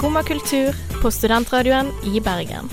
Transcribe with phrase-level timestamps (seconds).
[0.00, 0.72] Skumma kultur
[1.02, 2.70] på studentradioen i Bergen.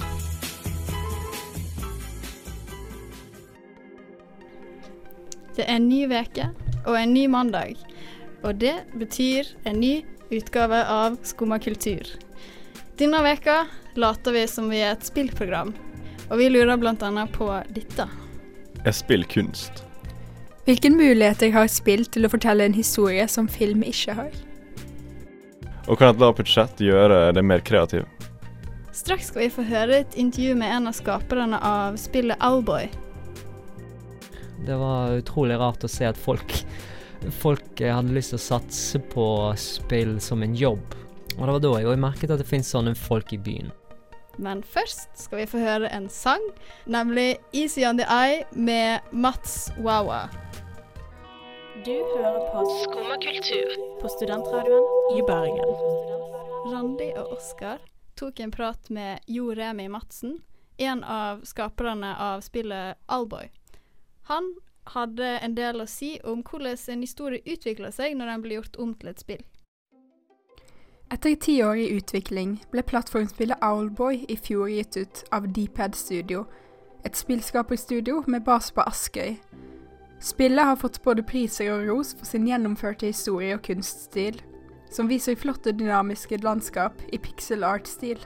[5.57, 6.47] Det er en ny veke
[6.85, 7.75] og en ny mandag.
[8.47, 9.91] Og det betyr en ny
[10.31, 12.07] utgave av Skumma kultur.
[12.95, 13.59] Denne veka
[13.99, 15.75] later vi som vi er et spillprogram,
[16.31, 17.27] og vi lurer bl.a.
[17.35, 18.07] på dette.
[18.87, 19.83] Er spill kunst?
[20.63, 24.46] Hvilken muligheter har spill til å fortelle en historie som film ikke har?
[25.87, 28.27] Og kan et lavt budsjett gjøre det mer kreativt?
[28.91, 32.89] Straks skal vi få høre et intervju med en av skaperne av spillet Owlboy.
[34.65, 36.55] Det var utrolig rart å se at folk,
[37.39, 39.27] folk eh, hadde lyst til å satse på
[39.61, 40.97] spill som en jobb.
[41.37, 43.69] Og det var da jeg òg merket at det finnes sånne folk i byen.
[44.41, 46.43] Men først skal vi få høre en sang,
[46.89, 50.25] nemlig Easy on the Eye med Mats Wawa.
[51.85, 55.73] Du hører på Skumma kultur på studentradioen i Bergen.
[56.71, 57.81] Randi og Oskar
[58.17, 60.39] tok en prat med Jo Remi Madsen,
[60.77, 63.51] en av skaperne av spillet Allboy.
[64.31, 64.49] Han
[64.83, 68.81] hadde en del å si om hvordan en historie utvikla seg når den ble gjort
[68.81, 69.45] om til et spill.
[71.13, 76.47] Etter ti år i utvikling ble plattformspillet Owlboy i fjor gitt ut av Dpad Studio,
[77.05, 79.37] et spillskaperstudio med base på Askøy.
[80.19, 84.39] Spillet har fått både priser og ros for sin gjennomførte historie og kunststil,
[84.89, 88.19] som viser flotte dynamiske landskap i pixel art-stil.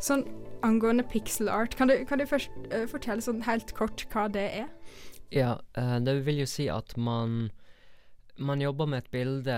[0.00, 0.24] Sånn
[0.64, 4.46] angående pixel art, kan du, kan du først uh, fortelle sånn helt kort hva det
[4.62, 4.72] er?
[5.34, 7.50] Ja, uh, det vil jo si at man
[8.36, 9.56] man jobber med et bilde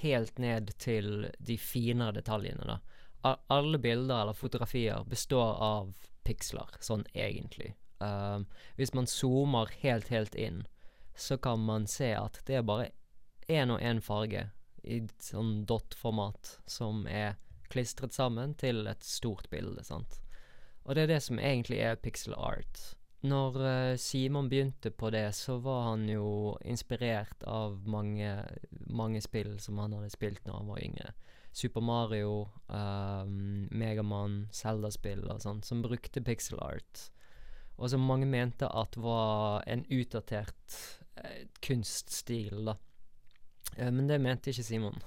[0.00, 2.78] helt ned til de finere detaljene, da.
[3.24, 5.94] A alle bilder eller fotografier består av
[6.24, 7.74] piksler, sånn egentlig.
[8.04, 10.64] Um, hvis man zoomer helt, helt inn,
[11.16, 12.90] så kan man se at det er bare
[13.48, 14.48] én og én farge
[14.84, 17.38] i sånn dot-format som er
[17.72, 20.20] klistret sammen til et stort bilde, sant.
[20.84, 22.82] Og det er det som egentlig er pixel art.
[23.24, 28.36] Når uh, Simon begynte på det, så var han jo inspirert av mange,
[28.84, 31.14] mange spill som han hadde spilt når han var yngre.
[31.54, 37.06] Super Mario, um, Megaman, Zelda-spill og sånt, som brukte pixel art.
[37.76, 40.78] Og som mange mente at var en utdatert
[41.16, 42.76] eh, kunststil, da.
[43.76, 45.02] Eh, men det mente ikke Simon.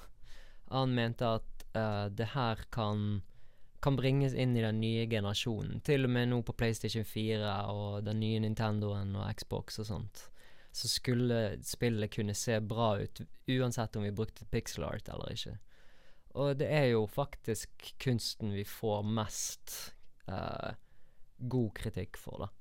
[0.73, 1.53] Han mente at
[2.17, 3.19] det her kan
[3.79, 5.81] kan bringes inn i den nye generasjonen.
[5.85, 10.23] Til og med nå på PlayStation 4 og den nye Nintendoen og Xbox og sånt.
[10.75, 15.55] Så skulle spillet kunne se bra ut uansett om vi brukte pixel art eller ikke.
[16.37, 19.77] Og det er jo faktisk kunsten vi får mest
[20.29, 20.73] uh,
[21.37, 22.51] god kritikk for, da.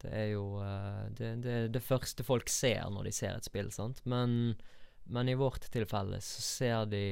[0.00, 3.70] Det er jo uh, det, det, det, første folk ser når de ser et spill,
[3.74, 4.00] sant.
[4.08, 4.54] Men,
[5.04, 7.04] men i vårt tilfelle så ser de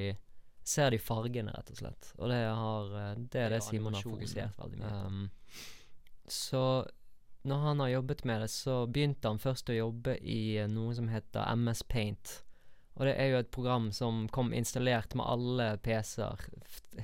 [0.69, 2.10] ser de fargene, rett og slett.
[2.19, 2.91] Og det, har,
[3.32, 5.22] det er det, Simon har fokusert veldig mye um,
[6.28, 6.62] Så
[7.49, 11.09] når han har jobbet med det, så begynte han først å jobbe i noe som
[11.09, 12.34] heter MS Paint.
[12.99, 16.49] Og det er jo et program som kom installert med alle PC-er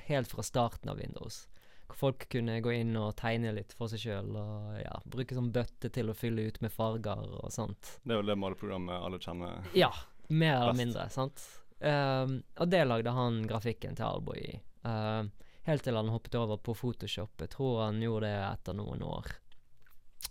[0.08, 1.44] helt fra starten av Windows.
[1.86, 5.52] Hvor folk kunne gå inn og tegne litt for seg sjøl og ja, bruke sånn
[5.54, 7.98] bøtte til å fylle ut med farger og sånt.
[8.02, 9.92] Det er vel det maleprogrammet alle kjenner Ja,
[10.28, 11.44] mer eller mindre, sant.
[11.84, 14.54] Um, og det lagde han grafikken til Albo i.
[14.86, 15.28] Uh,
[15.68, 17.36] helt til han hoppet over på Photoshop.
[17.40, 19.32] Jeg tror han gjorde det etter noen år.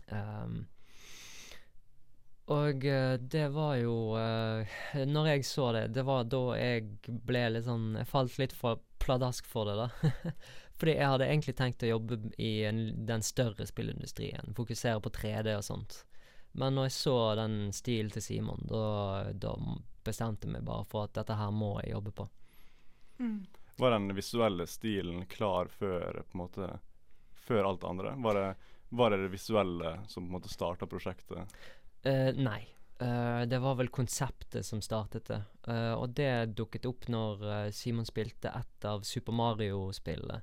[0.10, 0.64] Um,
[2.54, 4.74] og uh, det var jo uh,
[5.08, 6.90] Når jeg så det, det var da jeg
[7.24, 10.34] ble litt sånn Jeg falt litt for pladask for det, da.
[10.84, 14.50] Fordi jeg hadde egentlig tenkt å jobbe i en, den større spillindustrien.
[14.52, 15.94] Fokusere på 3D og sånt.
[16.60, 18.82] Men når jeg så den stilen til Simon, da,
[19.32, 19.54] da
[20.04, 22.26] bestemte meg bare for at dette her må jeg jobbe på.
[23.22, 23.38] Mm.
[23.80, 26.68] Var den visuelle stilen klar før på måte
[27.46, 28.12] før alt det andre?
[28.26, 28.50] Var det,
[29.00, 31.56] var det det visuelle som på en måte starta prosjektet?
[32.04, 32.60] Uh, nei.
[33.00, 35.40] Uh, det var vel konseptet som startet det.
[35.64, 40.42] Uh, og det dukket opp når Simon spilte et av Super Mario-spillene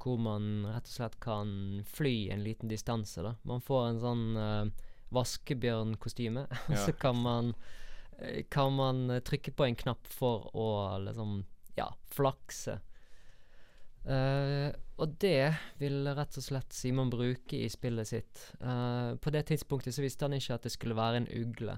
[0.00, 1.50] hvor man rett og slett kan
[1.86, 3.22] fly en liten distanse.
[3.22, 3.34] da.
[3.46, 6.84] Man får en sånn uh, vaskebjørnkostyme, og Ja.
[6.86, 7.54] så kan man,
[8.18, 10.70] eh, kan man eh, trykke på en knapp for å
[11.04, 11.44] liksom,
[11.76, 12.80] ja, flakse.
[14.00, 18.40] Uh, og det vil rett og slett Simon bruke i spillet sitt.
[18.62, 21.76] Uh, på det tidspunktet så visste han ikke at det skulle være en ugle.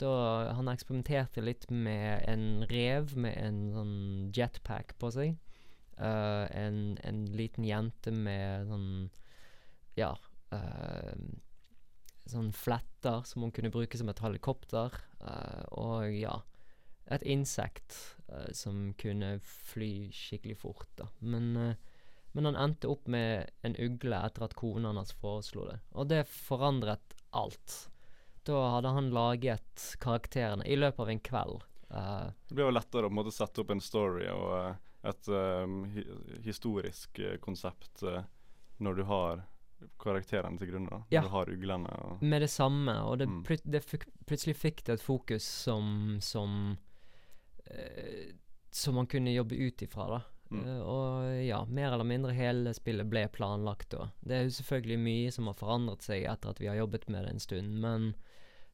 [0.00, 3.96] Da Han eksperimenterte litt med en rev med en sånn
[4.32, 5.36] jetpack på seg.
[5.98, 8.90] Eh, en, en liten jente med sånn
[9.98, 10.14] Ja
[10.54, 11.16] eh,
[12.30, 14.94] Sånn fletter som hun kunne bruke som et helikopter.
[15.20, 16.38] eh, og ja
[17.10, 17.96] Et insekt
[18.30, 21.08] uh, som kunne fly skikkelig fort, da.
[21.18, 21.72] Men, uh,
[22.32, 25.80] men han endte opp med en ugle etter at kona hans foreslo det.
[25.90, 27.90] Og det forandret alt.
[28.46, 31.66] Da hadde han laget karakterene i løpet av en kveld.
[31.90, 36.04] Uh, Det blir jo lettere å sette opp en story og et um, hi
[36.44, 38.22] historisk eh, konsept eh,
[38.80, 39.42] når du har
[40.00, 40.90] karakterene til grunne.
[40.92, 40.98] da.
[41.10, 41.22] Ja.
[41.24, 43.42] du har uglene og med det samme, og det, Mm.
[43.44, 43.80] plut det
[44.26, 46.76] plutselig fikk det et fokus som som
[47.66, 48.34] eh,
[48.70, 50.20] som man kunne jobbe ut ifra, da.
[50.50, 50.64] Mm.
[50.66, 54.08] Uh, og ja, mer eller mindre hele spillet ble planlagt da.
[54.20, 57.24] Det er jo selvfølgelig mye som har forandret seg etter at vi har jobbet med
[57.24, 58.14] det en stund, men,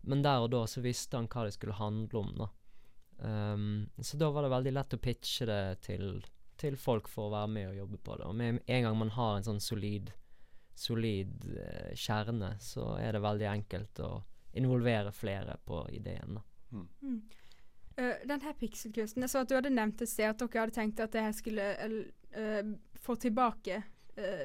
[0.00, 2.48] men der og da så visste han hva det skulle handle om, da.
[3.18, 6.20] Um, så da var det veldig lett å pitche det til,
[6.60, 8.28] til folk for å være med og jobbe på det.
[8.28, 10.12] Og med en gang man har en sånn solid
[10.76, 14.10] solid uh, kjerne, så er det veldig enkelt å
[14.56, 16.36] involvere flere på ideen.
[16.36, 16.42] da.
[16.76, 17.20] Mm.
[17.96, 20.76] Uh, den her pikselkunsten Jeg så at du hadde nevnt et sted at dere hadde
[20.76, 23.78] tenkt at det her skulle eh, få tilbake
[24.18, 24.44] uh,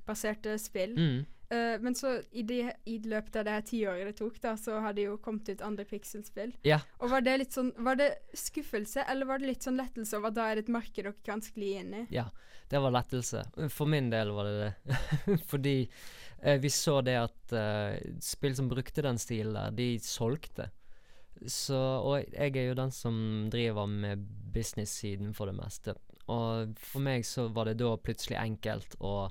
[0.00, 0.96] pixelbaserte spill.
[0.96, 1.26] Mm.
[1.50, 4.78] Uh, men så i, de, i løpet av det her tiåret det tok, da, så
[4.80, 6.54] har det jo kommet ut andre pixelspill.
[6.62, 6.80] Ja.
[7.00, 10.30] Og var det litt sånn Var det skuffelse, eller var det litt sånn lettelse over
[10.30, 12.04] at da er det et marked dere kan skli inn i?
[12.14, 12.28] Ja,
[12.70, 13.42] det var lettelse.
[13.68, 15.38] For min del var det det.
[15.50, 15.76] Fordi
[16.46, 20.70] uh, vi så det at uh, spill som brukte den stilen der, de solgte.
[21.48, 23.14] Så, og jeg er jo den som
[23.50, 24.22] driver med
[24.54, 25.96] business-siden for det meste.
[26.30, 29.30] Og for meg så var det da plutselig enkelt å,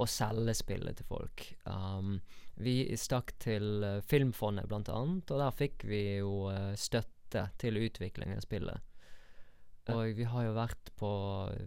[0.00, 1.44] å selge spillet til folk.
[1.64, 2.18] Um,
[2.60, 7.80] vi stakk til uh, Filmfondet blant annet, og der fikk vi jo uh, støtte til
[7.80, 8.86] utvikling av spillet.
[9.90, 11.08] Og vi har jo vært på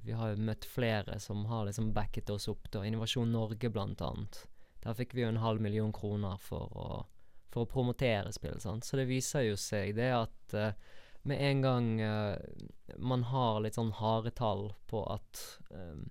[0.06, 2.70] Vi har jo møtt flere som har liksom backet oss opp.
[2.72, 4.46] da Innovasjon Norge, blant annet.
[4.84, 6.88] Der fikk vi jo en halv million kroner for å,
[7.52, 8.62] for å promotere spill.
[8.64, 8.86] Sant?
[8.86, 10.72] Så det viser jo seg det at uh,
[11.24, 11.86] med en gang
[13.00, 15.40] man har litt sånn harde tall på at
[15.72, 16.02] eh,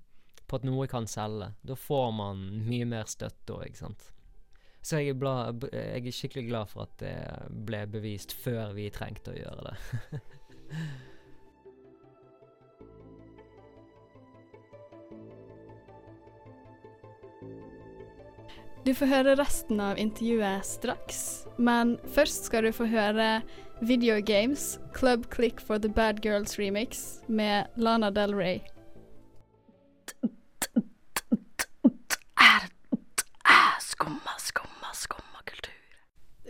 [0.53, 4.03] På at noe kan selge, da får man mye mer støtte òg, ikke sant.
[4.85, 5.33] Så jeg er, bla,
[5.73, 7.15] jeg er skikkelig glad for at det
[7.65, 9.79] ble bevist før vi trengte å gjøre det.
[18.83, 21.19] Du får høre resten av intervjuet straks,
[21.55, 23.29] men først skal du få høre
[23.81, 28.59] Video Games Club Click for the Bad Girls remix med Lana Del Rey.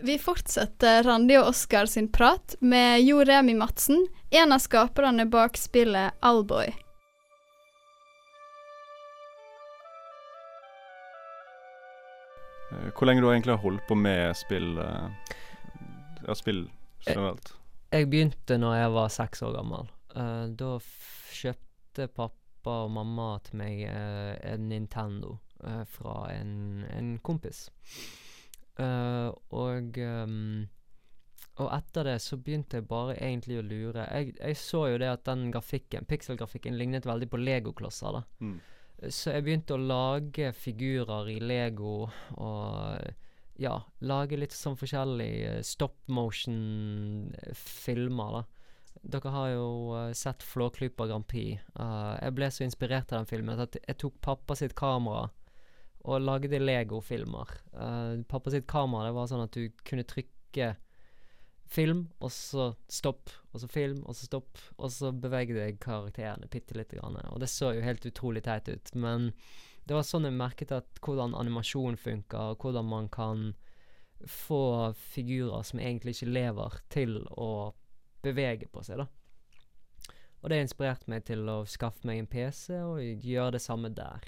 [0.03, 4.01] Vi fortsetter Randi og Oskar sin prat med Jo Remi Madsen,
[4.35, 6.73] en av skaperne bak spillet Allboy.
[12.71, 15.35] Eh, Hvor lenge du har egentlig holdt på med spill eh,
[16.27, 16.65] Ja, spill
[17.07, 17.53] generelt?
[17.93, 19.87] Jeg begynte når jeg var seks år gammel.
[20.15, 20.73] Eh, da
[21.39, 27.69] kjøpte pappa og mamma til meg eh, en Nintendo eh, fra en, en kompis.
[28.81, 30.65] Eh, og ehm,
[31.61, 34.07] og etter det så begynte jeg bare egentlig å lure.
[34.09, 38.11] Jeg, jeg så jo det at den grafikken, pikselgrafikken lignet veldig på legoklosser.
[38.17, 38.21] da.
[38.41, 38.57] Mm.
[39.13, 42.07] Så jeg begynte å lage figurer i Lego
[42.39, 42.97] og
[43.61, 48.43] ja, lage litt sånn forskjellige stop motion-filmer, da.
[49.13, 51.59] Dere har jo eh, sett Flåklypa Grand Prix.
[51.75, 55.27] Uh, jeg ble så inspirert av den filmen at jeg tok pappa sitt kamera
[56.03, 57.51] og lagde Lego-filmer.
[57.71, 60.73] Uh, pappa sitt kamera det var sånn at du kunne trykke
[61.73, 66.49] film, og så stopp, og så film, og så stopp, og så bevegde jeg karakterene
[66.51, 67.17] bitte lite grann.
[67.31, 69.31] Og det så jo helt utrolig teit ut, men
[69.87, 73.51] det var sånn jeg merket at hvordan animasjon funker, og hvordan man kan
[74.29, 77.73] få figurer som egentlig ikke lever, til å
[78.23, 79.09] bevege på seg, da.
[80.43, 84.27] Og det inspirerte meg til å skaffe meg en PC og gjøre det samme der.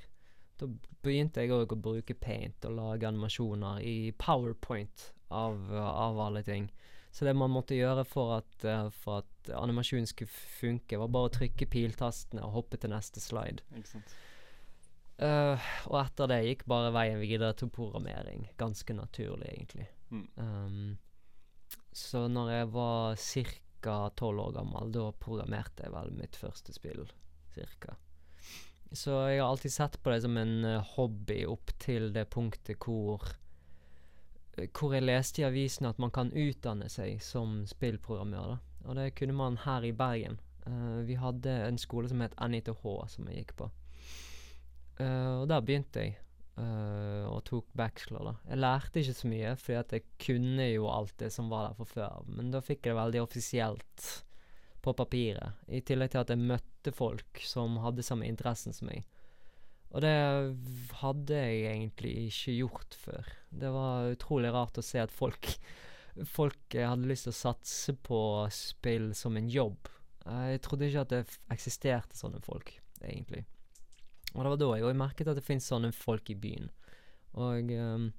[0.59, 0.69] Da
[1.03, 6.69] begynte jeg òg å bruke paint og lage animasjoner i powerpoint av, av alle ting.
[7.15, 11.29] Så det man måtte gjøre for at, eh, for at animasjonen skulle funke, var bare
[11.29, 13.63] å trykke piltastene og hoppe til neste slide.
[13.75, 14.15] Ikke sant.
[15.15, 15.55] Uh,
[15.87, 18.49] og etter det gikk bare veien videre til programmering.
[18.59, 19.87] Ganske naturlig, egentlig.
[20.11, 20.25] Mm.
[20.35, 20.97] Um,
[21.95, 23.15] så når jeg var
[23.79, 23.95] ca.
[24.19, 27.05] tolv år gammel, da programmerte jeg vel mitt første spill.
[27.55, 27.95] Cirka.
[28.95, 32.79] Så jeg har alltid sett på det som en eh, hobby opp til det punktet
[32.79, 33.25] hvor
[34.55, 38.55] eh, Hvor jeg leste i avisen at man kan utdanne seg som spillprogrammør.
[38.55, 38.57] da.
[38.85, 40.39] Og det kunne man her i Bergen.
[40.65, 43.67] Uh, vi hadde en skole som het NITH, som jeg gikk på.
[44.97, 46.15] Uh, og der begynte jeg,
[46.57, 48.31] uh, og tok bachelor.
[48.31, 48.33] da.
[48.49, 51.77] Jeg lærte ikke så mye, fordi at jeg kunne jo alt det som var der
[51.77, 52.23] fra før.
[52.31, 54.07] Men da fikk jeg det veldig offisielt
[54.85, 55.57] på papiret.
[55.67, 59.03] I tillegg til at jeg møtte folk som hadde samme interessen som meg.
[59.95, 60.13] Og det
[61.01, 63.33] hadde jeg egentlig ikke gjort før.
[63.49, 65.55] Det var utrolig rart å se at folk
[66.31, 68.17] Folk hadde lyst til å satse på
[68.55, 69.89] spill som en jobb.
[70.23, 73.41] Eh, Jeg trodde ikke at det eksisterte sånne folk, egentlig.
[74.31, 76.69] Og det var da jeg merket at det finnes sånne folk i byen.
[77.35, 78.13] Og, ehm,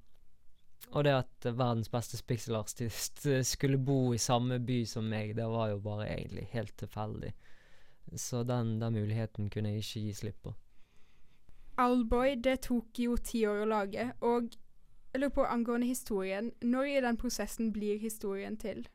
[0.93, 5.73] og det at verdens beste spikselartist skulle bo i samme by som meg, det var
[5.73, 7.33] jo bare egentlig helt tilfeldig.
[8.15, 10.53] Så den, den muligheten kunne jeg ikke gi slipp på.
[11.77, 14.47] Owlboy, det tok jo ti år å lage, og
[15.13, 18.85] jeg lurer på angående historien, når i den prosessen blir historien til?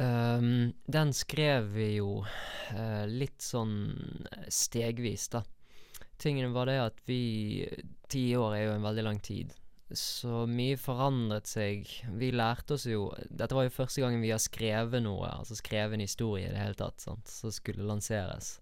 [0.00, 3.74] Um, den skrev vi jo uh, litt sånn
[4.32, 5.42] eh, stegvis, da.
[6.22, 7.66] Tingen var det at vi
[8.12, 9.52] Ti år er jo en veldig lang tid.
[9.98, 11.88] Så mye forandret seg.
[12.16, 15.96] Vi lærte oss jo Dette var jo første gangen vi har skrevet noe, altså skrevet
[15.96, 18.56] en historie i det hele tatt, sant, som skulle lanseres.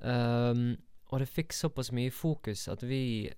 [0.00, 0.76] Um,
[1.10, 3.28] og det fikk såpass mye fokus at vi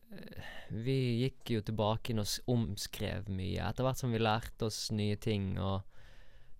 [0.84, 5.16] Vi gikk jo tilbake inn og omskrev mye, etter hvert som vi lærte oss nye
[5.16, 5.80] ting og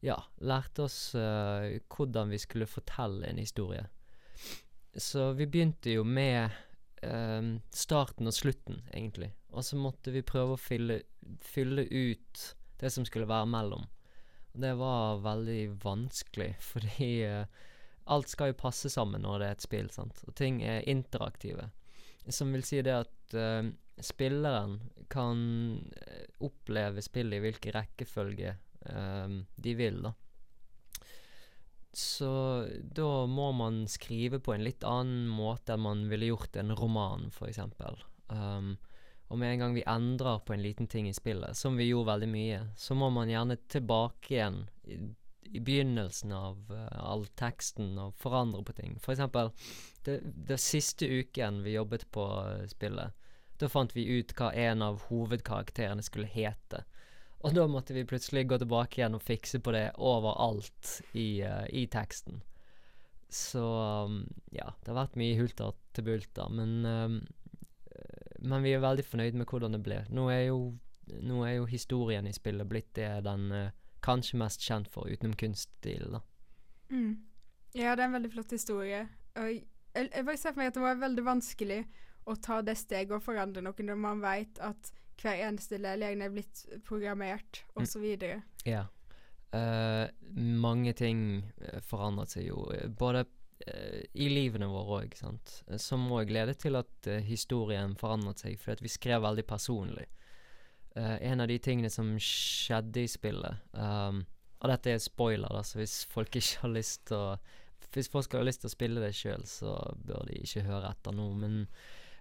[0.02, 3.84] ja, lærte oss uh, hvordan vi skulle fortelle en historie.
[4.98, 6.50] Så vi begynte jo med
[7.06, 9.30] um, starten og slutten, egentlig.
[9.52, 11.02] Og så måtte vi prøve å fylle,
[11.44, 12.46] fylle ut
[12.80, 13.84] det som skulle være mellom.
[14.52, 17.44] Og det var veldig vanskelig, fordi uh,
[18.12, 20.24] alt skal jo passe sammen når det er et spill, sant.
[20.26, 21.70] Og ting er interaktive.
[22.28, 23.68] Som vil si det at uh,
[24.00, 24.80] spilleren
[25.12, 25.38] kan
[25.96, 28.54] eh, oppleve spillet i hvilken rekkefølge
[28.88, 29.34] eh,
[29.66, 30.12] de vil, da.
[31.92, 32.32] Så
[32.96, 37.28] da må man skrive på en litt annen måte enn man ville gjort en roman,
[37.44, 38.00] eksempel.
[38.32, 38.78] Um,
[39.32, 42.10] og med en gang vi endrer på en liten ting i spillet, som vi gjorde
[42.10, 44.98] veldig mye, så må man gjerne tilbake igjen i,
[45.56, 48.98] i begynnelsen av uh, all teksten og forandre på ting.
[49.00, 49.48] For eksempel,
[50.04, 53.16] det siste uken vi jobbet på eh, spillet,
[53.56, 56.82] da fant vi ut hva en av hovedkarakterene skulle hete.
[57.40, 61.64] Og da måtte vi plutselig gå tilbake igjen og fikse på det overalt i, uh,
[61.72, 62.42] i teksten.
[63.32, 63.64] Så
[64.04, 67.22] um, ja, det har vært mye hulter til bulter, men um,
[68.42, 70.00] Men vi er veldig fornøyd med hvordan det ble.
[70.10, 70.58] Nå er jo,
[71.22, 73.68] nå er jo historien i spillet blitt det den uh,
[74.02, 76.22] kanskje mest kjent for, utenom kunststilen, da.
[76.90, 77.12] Mm.
[77.78, 79.04] Ja, det er en veldig flott historie.
[79.38, 79.62] Og jeg,
[79.94, 81.78] jeg bare ser for meg at det var veldig vanskelig
[82.28, 84.90] å ta det steget og forandre noe når man vet at
[85.22, 87.82] hver eneste lærling er blitt programmert, Mm.
[87.84, 88.00] osv.
[88.02, 88.86] videre Ja.
[89.52, 93.30] Uh, mange ting eh, forandret seg jo, eh, både eh,
[94.14, 95.16] i livene våre òg.
[95.22, 100.08] Eh, Som òg ledet til at uh, historien forandret seg, fordi vi skrev veldig personlig.
[100.96, 104.18] Uh, en av de tingene som skjedde i spillet um,
[104.60, 107.30] Og dette er spoiler, da, så hvis folk ikke har lyst til å
[107.94, 109.72] Hvis folk har lyst til å spille det sjøl, så
[110.04, 111.30] bør de ikke høre etter nå.
[111.36, 111.66] Men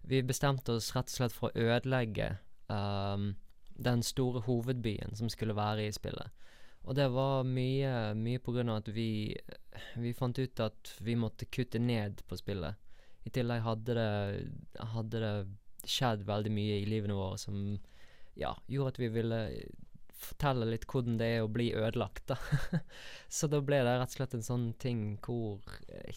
[0.07, 2.33] vi bestemte oss rett og slett for å ødelegge
[2.67, 3.33] um,
[3.79, 6.31] den store hovedbyen som skulle være i spillet.
[6.89, 9.35] Og det var mye, mye på grunn av at vi,
[10.01, 12.77] vi fant ut at vi måtte kutte ned på spillet.
[13.23, 14.11] I tillegg hadde det,
[14.95, 15.35] hadde det
[15.85, 17.61] skjedd veldig mye i livene våre som
[18.33, 19.39] ja, gjorde at vi ville
[20.21, 22.37] fortelle litt hvordan det er å bli ødelagt, da.
[23.29, 25.61] Så da ble det rett og slett en sånn ting hvor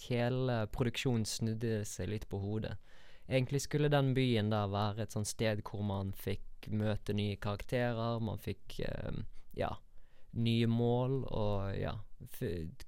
[0.06, 2.76] hele produksjonen snudde seg litt på hodet.
[3.25, 8.21] Egentlig skulle den byen der være et sånt sted hvor man fikk møte nye karakterer,
[8.25, 9.23] man fikk eh,
[9.56, 9.73] ja,
[10.34, 11.94] nye mål og ja,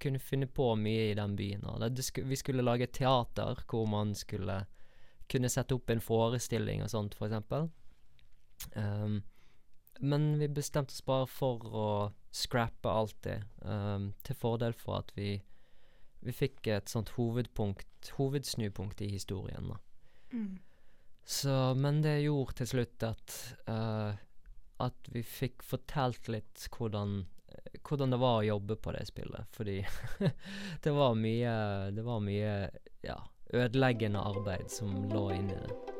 [0.02, 1.66] kunne finne på mye i den byen.
[2.02, 4.64] Sku vi skulle lage et teater hvor man skulle
[5.30, 7.68] kunne sette opp en forestilling og sånt, eksempel.
[8.74, 9.22] Um,
[9.98, 11.88] men vi bestemte oss bare for å
[12.34, 15.38] scrappe alt det, um, til fordel for at vi
[16.26, 19.70] vi fikk et sånt hovedpunkt, hovedsnupunkt i historien.
[20.32, 20.58] Mm.
[21.26, 23.34] Så, men det gjorde til slutt at
[23.70, 24.14] uh,
[24.82, 27.24] At vi fikk fortalt litt hvordan
[27.86, 29.80] hvordan det var å jobbe på det spillet, fordi
[30.82, 31.56] det var mye
[31.94, 32.54] Det var mye
[33.06, 33.20] Ja,
[33.54, 35.95] ødeleggende arbeid som lå inni det.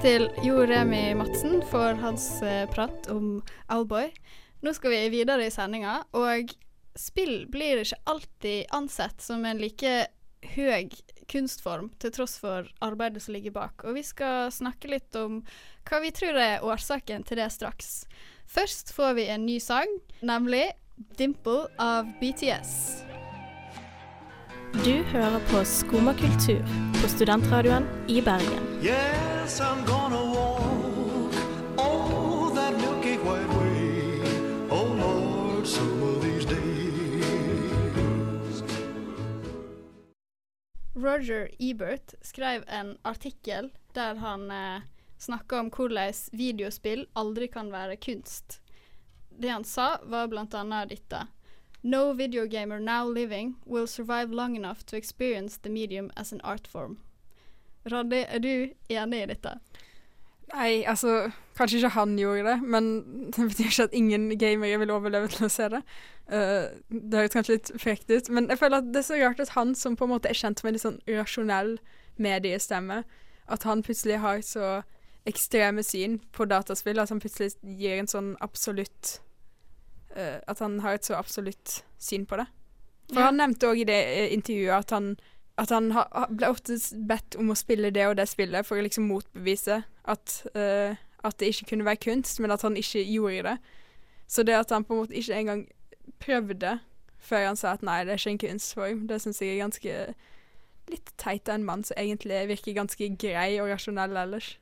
[0.00, 4.06] Til Jo Remi Madsen for hans eh, prat om Owlboy.
[4.64, 6.54] Nå skal vi videre i sendinga, og
[6.96, 9.92] spill blir ikke alltid ansett som en like
[10.54, 10.88] høy
[11.28, 13.84] kunstform, til tross for arbeidet som ligger bak.
[13.84, 15.42] Og vi skal snakke litt om
[15.90, 18.06] hva vi tror er årsaken til det straks.
[18.48, 20.70] Først får vi en ny sang, nemlig
[21.18, 23.09] 'Dimple' av BTS.
[24.72, 26.62] Du hører på Skumma kultur
[27.02, 28.82] på studentradioen i Bergen.
[28.82, 31.34] Yes, I'm gonna walk
[31.76, 34.22] all that milky white way.
[34.70, 36.62] Oh Lord, some of these days.
[40.94, 44.82] Roger Ebert skrev en artikkel der han eh,
[45.18, 48.60] snakka om hvordan videospill aldri kan være kunst.
[49.38, 51.26] Det han sa, var blant annet dette.
[51.82, 56.40] No video gamer now living will survive long enough to experience the medium as an
[56.44, 56.98] art form.
[57.90, 59.54] Roddy, er du enig i dette?
[60.54, 62.84] Nei, altså Kanskje ikke han gjorde det, men
[63.36, 65.80] det betyr ikke at ingen gamere vil overleve til å se det.
[66.30, 69.42] Uh, det høres kanskje litt frekt ut, men jeg føler at det er så rart
[69.44, 71.74] at han som på en måte er kjent med en litt sånn rasjonell
[72.20, 73.02] mediestemme,
[73.50, 74.80] at han plutselig har så
[75.28, 79.18] ekstreme syn på dataspill, at han plutselig gir en sånn absolutt
[80.16, 82.46] eh, At han har et så absolutt syn på det.
[83.12, 83.26] For Ja.
[83.26, 85.16] han nevnte òg i det eh, intervjuet at han
[85.60, 86.72] at han ha, ha- ble ofte
[87.06, 91.36] bedt om å spille det og det spillet for å liksom motbevise at, uh, at
[91.36, 93.58] det ikke kunne være kunst, men at han ikke gjorde det.
[94.26, 95.66] Så det at han på en måte ikke engang
[96.18, 96.78] prøvde
[97.18, 100.14] før han sa at nei, det er ikke en kunstform, det syns jeg er ganske
[100.88, 104.54] litt teit av en mann som egentlig virker ganske grei og rasjonell ellers.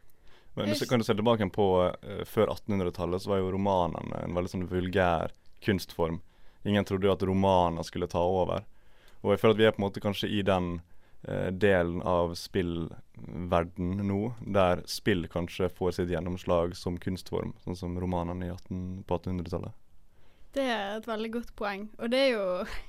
[0.59, 4.37] Men du kan du se tilbake på uh, før 1800-tallet, så var jo romanene en
[4.37, 6.21] veldig sånn vulgær kunstform.
[6.69, 8.67] Ingen trodde jo at romaner skulle ta over.
[9.23, 10.79] Og jeg føler at vi er på en måte kanskje i den
[11.29, 17.99] uh, delen av spillverden nå, der spill kanskje får sitt gjennomslag som kunstform, sånn som
[18.01, 19.77] romanene i 18, på 1800-tallet.
[20.55, 21.89] Det er et veldig godt poeng.
[21.99, 22.45] Og det er jo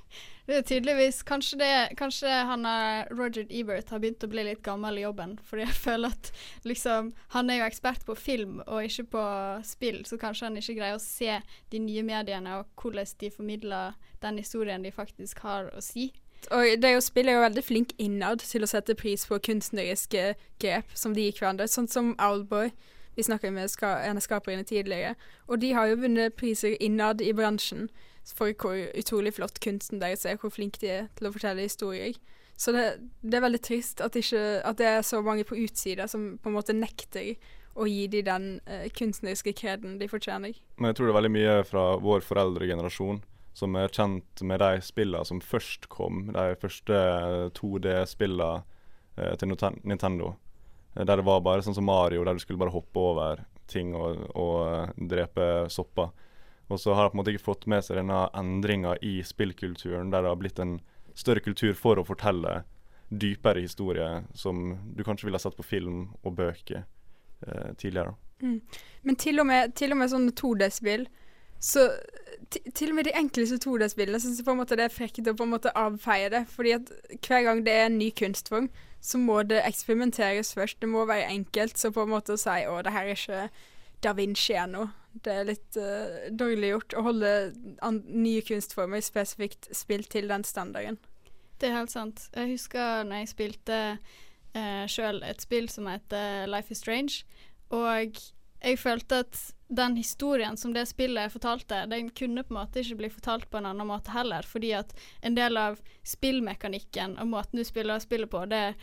[0.48, 4.64] det er tydeligvis Kanskje, det, kanskje han er, Roger Ebert har begynt å bli litt
[4.66, 5.36] gammel i jobben.
[5.50, 6.32] Fordi jeg føler at
[6.68, 9.26] liksom Han er jo ekspert på film og ikke på
[9.68, 14.00] spill, så kanskje han ikke greier å se de nye mediene og hvordan de formidler
[14.24, 16.12] den historien de faktisk har å si.
[16.56, 20.34] Og det å spille er jo veldig flink innad til å sette pris på kunstneriske
[20.62, 22.72] grep som de gir hverandre, sånn som Owlboy.
[23.20, 25.16] Vi snakka med ska en av skaperne tidligere,
[25.52, 27.90] og de har jo vunnet priser innad i bransjen
[28.24, 32.16] for hvor utrolig flott kunsten deres er, hvor flinke de er til å fortelle historier.
[32.56, 32.86] Så det,
[33.20, 36.48] det er veldig trist at, ikke, at det er så mange på utsida som på
[36.48, 37.36] en måte nekter
[37.76, 40.56] å gi de den uh, kunstneriske kreden de fortjener.
[40.80, 43.20] Men jeg tror det er veldig mye fra vår foreldregenerasjon
[43.60, 47.00] som er kjent med de spillene som først kom, de første
[47.60, 48.62] 2D-spillene
[49.20, 50.38] eh, til Noten- Nintendo.
[50.96, 53.94] Eh, Der det var bare sånn som Mario, der du skulle bare hoppe over ting
[53.96, 56.12] og, og eh, drepe sopper.
[56.70, 60.12] Og så har de på en måte ikke fått med seg denne endringa i spillkulturen,
[60.14, 60.80] der det har blitt en
[61.18, 62.62] større kultur for å fortelle
[63.10, 68.14] dypere historier som du kanskje ville ha sett på film og bøker eh, tidligere.
[68.42, 68.60] Mm.
[69.02, 71.08] Men til og med, til og med sånne 2D-spill
[71.60, 71.90] så
[72.50, 75.36] til og med de enkleste 2D-spillene syns jeg på en måte det er frekt å
[75.36, 76.46] på en måte avfeie det.
[76.54, 76.92] Fordi at
[77.26, 78.70] hver gang det er en ny kunstform,
[79.02, 80.82] så må det eksperimenteres først.
[80.82, 81.78] Det må være enkelt.
[81.80, 83.44] Så på en måte å si å, det her er ikke
[84.04, 84.88] da Vinci ennå.
[85.24, 87.32] Det er litt uh, dårlig gjort å holde
[88.06, 91.00] nye kunstformer spesifikt spilt til den standarden.
[91.60, 92.28] Det er helt sant.
[92.36, 93.80] Jeg husker når jeg spilte
[94.56, 97.24] uh, sjøl et spill som heter Life is Strange,
[97.70, 98.20] og
[98.60, 102.98] jeg følte at den historien som det spillet fortalte, den kunne på en måte ikke
[103.04, 107.62] bli fortalt på en annen måte heller, fordi at en del av spillmekanikken og måten
[107.62, 108.74] du spiller spillet på, det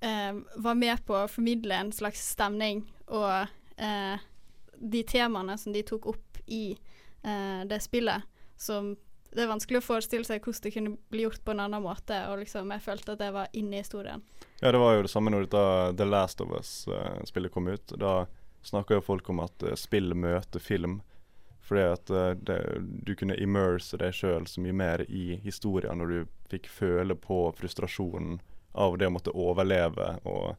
[0.00, 4.22] eh, var med på å formidle en slags stemning og eh,
[4.76, 8.22] de temaene som de tok opp i eh, det spillet,
[8.56, 8.94] som
[9.36, 12.22] det er vanskelig å forestille seg hvordan det kunne bli gjort på en annen måte,
[12.30, 14.22] og liksom jeg følte at jeg var inne i historien.
[14.62, 15.64] Ja, det var jo det samme når dette
[15.98, 17.92] The Last of Us-spillet kom ut.
[18.00, 18.22] Da
[18.66, 21.00] snakka jo folk om at eh, spill møter film.
[21.66, 22.58] Fordi at eh, det,
[23.06, 27.40] du kunne immerse deg sjøl så mye mer i historien når du fikk føle på
[27.58, 28.40] frustrasjonen
[28.76, 30.58] av det å måtte overleve og,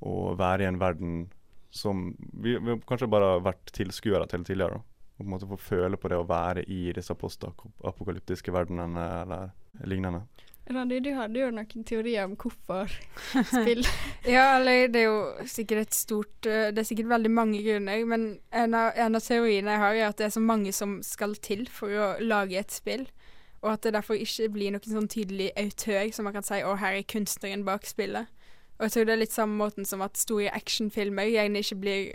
[0.00, 1.28] og være i en verden
[1.70, 4.80] som vi, vi kanskje bare har vært tilskuere til tidligere.
[4.80, 5.04] da.
[5.14, 9.52] og på en måte få føle på det å være i disse postapokalyptiske verdenene eller
[9.86, 10.24] lignende.
[10.70, 12.90] Randi, du hadde jo noen teorier om hvorfor
[13.50, 13.82] spill
[14.28, 18.04] Ja, eller det er jo sikkert et stort eh, Det er sikkert veldig mange grunner,
[18.06, 21.00] men en av, en av teoriene jeg har, er at det er så mange som
[21.06, 23.08] skal til for å lage et spill.
[23.60, 26.78] Og at det derfor ikke blir noen sånn tydelig autør som man kan si 'Å,
[26.80, 28.30] her er kunstneren bak spillet'.
[28.78, 32.14] Og jeg tror det er litt samme måten som at store actionfilmer gjerne ikke blir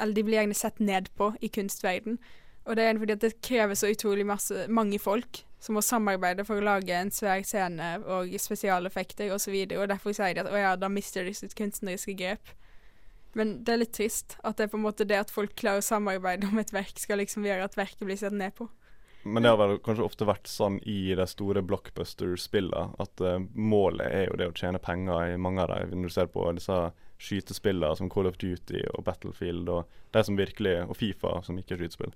[0.00, 2.18] Eller de blir gjerne sett ned på i kunstverden.
[2.64, 5.82] Og det er egentlig fordi at det krever så utrolig masse, mange folk som må
[5.84, 9.52] samarbeide for å lage en svær scene og spesialeffekter osv.
[9.52, 12.54] Og, så og derfor sier de at å ja, da mister de sitt kunstneriske grep.
[13.38, 15.84] Men det er litt trist at det er på en måte det at folk klarer
[15.84, 18.66] å samarbeide om et verk, skal liksom gjøre at verket blir sett ned på.
[19.22, 24.08] Men det har vel kanskje ofte vært sånn i de store blockbuster-spillene at uh, målet
[24.08, 25.92] er jo det å tjene penger i mange av dem.
[26.00, 26.78] Når du ser på disse
[27.20, 31.84] skytespillene som Call of Duty og Battlefield og som virkelig Og Fifa, som ikke er
[31.84, 32.14] skytespill,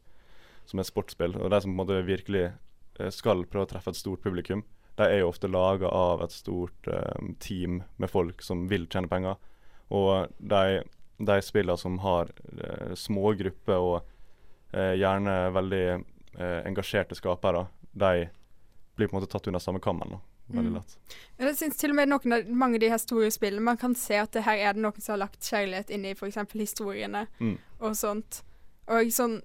[0.65, 1.37] som er sportsspill.
[1.37, 2.47] Og de som på en måte virkelig
[3.11, 4.63] skal prøve å treffe et stort publikum,
[4.97, 9.09] de er jo ofte laga av et stort eh, team med folk som vil tjene
[9.11, 9.37] penger.
[9.91, 10.83] Og de,
[11.19, 12.31] de spillene som har
[12.61, 13.97] eh, små grupper og
[14.73, 18.29] eh, gjerne veldig eh, engasjerte skapere, de
[18.95, 20.15] blir på en måte tatt under samme kammen.
[20.47, 20.75] Veldig Mm.
[20.77, 20.95] lett.
[21.41, 23.95] Jeg synes til og med noen av, mange av de her store spillene Man kan
[23.97, 26.37] se at det her er det noen som har lagt kjærlighet inn i f.eks.
[26.53, 27.55] historiene Mm.
[27.81, 28.43] og sånt.
[28.93, 29.39] Og sånn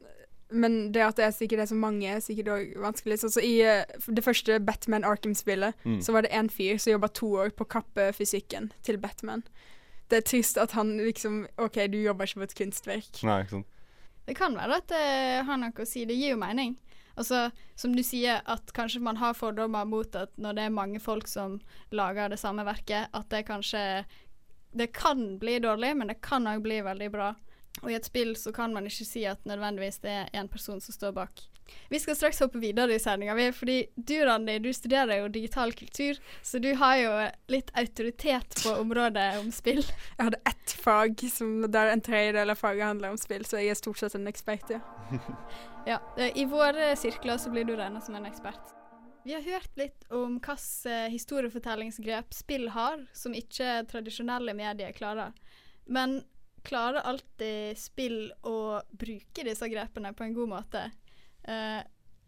[0.52, 3.20] Men det at det er sikkert er så mange, er sikkert òg vanskelig.
[3.22, 6.00] Så, så I uh, det første Batman Arkham-spillet Mm.
[6.02, 9.44] så var det en fyr som jobba to år på å kappe fysikken til Batman.
[10.10, 13.24] Det er trist at han liksom OK, du jobber ikke på et kunstverk.
[13.24, 13.68] Nei, ikke sant.
[14.26, 16.06] Det kan være at det har noe å si.
[16.06, 16.78] Det gir jo mening.
[17.20, 21.00] Altså, som du sier, at kanskje man har fordommer mot at når det er mange
[21.04, 21.60] folk som
[21.92, 24.06] lager det samme verket, at det kanskje
[24.72, 27.32] Det kan bli dårlig, men det kan òg bli veldig bra.
[27.84, 30.82] Og i et spill så kan man ikke si at nødvendigvis det er én person
[30.84, 31.46] som står bak.
[31.90, 36.18] Vi skal straks hoppe videre i sendinga, fordi du Randi, du studerer jo digital kultur,
[36.42, 37.12] så du har jo
[37.54, 39.84] litt autoritet på området om spill.
[40.18, 43.74] Jeg hadde ett fag som, der en tredjedel av faget handler om spill, så jeg
[43.74, 44.82] er stort sett en ekspert, ja.
[45.88, 48.76] Ja, eh, I våre sirkler så blir du regnet som en ekspert.
[49.24, 55.34] Vi har hørt litt om hvilke historiefortellingsgrep spill har, som ikke tradisjonelle medier klarer.
[55.90, 56.20] Men
[56.66, 60.84] klarer alltid spill å bruke disse grepene på en god måte?
[61.44, 61.80] Eh,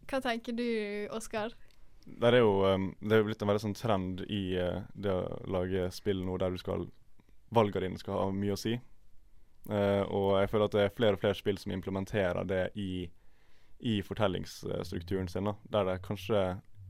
[0.08, 0.66] hva tenker du,
[1.14, 1.54] Oskar?
[2.02, 5.36] Det er jo, um, det er blitt en veldig sånn trend i uh, det å
[5.54, 6.88] lage spill nå der du skal
[7.54, 8.74] valgene dine skal ha mye å si.
[9.70, 13.06] Uh, og jeg føler at det er flere og flere spill som implementerer det i,
[13.86, 15.46] i fortellingsstrukturen sin.
[15.46, 16.42] Da, der det kanskje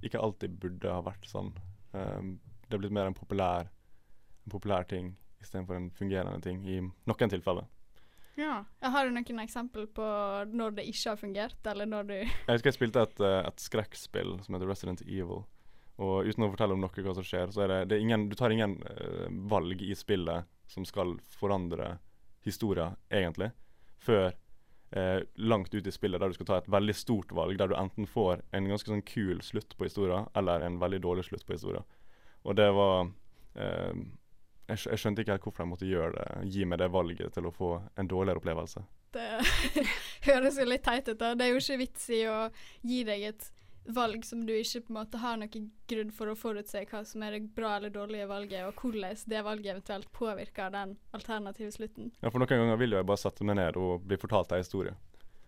[0.02, 1.52] ikke alltid burde ha vært sånn.
[1.92, 3.68] Um, det er blitt mer en populær,
[4.46, 7.68] en populær ting istedenfor en fungerende ting i noen tilfeller.
[8.40, 8.64] Ja.
[8.80, 10.04] Har du noen eksempel på
[10.48, 13.60] når det ikke har fungert, eller når du Jeg husker jeg spilte et, eh, et
[13.60, 15.44] skrekkspill som heter Resident Evil.
[16.02, 18.28] Og uten å fortelle om noe hva som skjer, så er det, det er ingen,
[18.30, 21.98] du tar ingen uh, valg i spillet som skal forandre
[22.46, 23.50] historien, egentlig,
[24.02, 24.32] før
[24.96, 27.76] uh, langt ut i spillet, der du skal ta et veldig stort valg, der du
[27.76, 31.58] enten får en ganske sånn kul slutt på historien, eller en veldig dårlig slutt på
[31.58, 31.84] historien.
[32.42, 33.12] Og det var
[33.54, 33.92] eh,
[34.72, 37.48] jeg, jeg skjønte ikke helt hvorfor de måtte gjøre det, gi meg det valget til
[37.48, 38.84] å få en dårligere opplevelse.
[39.12, 39.26] Det
[40.28, 41.18] høres jo litt teit ut.
[41.20, 41.34] da.
[41.36, 42.38] Det er jo ikke vits i å
[42.80, 43.50] gi deg et
[43.84, 47.24] valg som du ikke på en måte har noen grunn for å forutse hva som
[47.26, 52.12] er det bra eller dårlige valget, og hvordan det valget eventuelt påvirker den alternative slutten.
[52.20, 54.94] Ja, for noen ganger vil jeg bare sette meg ned og bli fortalt en historie.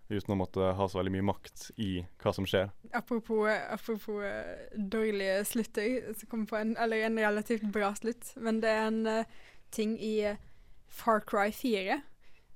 [0.08, 1.90] Uten å måtte ha så veldig mye makt i
[2.20, 2.68] hva som skjer.
[2.92, 8.60] Apropos, apropos eh, dårlige slutter, så kom på en, eller en relativt bra slutt, men
[8.60, 9.38] det er en uh,
[9.72, 10.42] ting i eh,
[10.88, 12.02] Far Cry 4.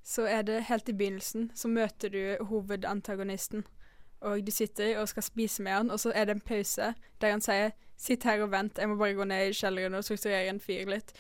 [0.05, 3.65] Så er det helt i begynnelsen, så møter du hovedantagonisten.
[4.21, 7.31] Og du sitter og skal spise med han, og så er det en pause der
[7.31, 10.53] han sier 'sitt her og vent, jeg må bare gå ned i kjelleren og strukturere
[10.53, 11.17] en fyr litt'.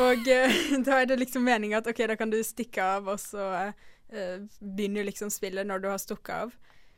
[0.00, 3.20] Og uh, da er det liksom meninga at OK, da kan du stikke av, og
[3.20, 3.72] så eh,
[4.10, 6.54] begynner liksom spillet når du har stukket av.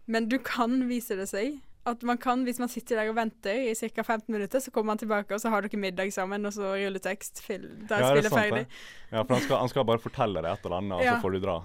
[0.08, 3.62] Men du kan, vise det seg, at man kan, hvis man sitter der og venter
[3.70, 4.02] i ca.
[4.04, 7.40] 15 minutter, så kommer man tilbake, og så har dere middag sammen, og så rulletekst.
[7.44, 8.66] Fil, da er Ja, det spillet sant, ferdig.
[8.66, 9.12] det?
[9.12, 11.14] Ja, for han skal, han skal bare fortelle deg et eller annet, og Ja.
[11.16, 11.58] så får du dra.